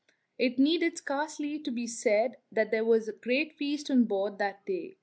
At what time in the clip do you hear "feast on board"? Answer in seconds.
3.53-4.39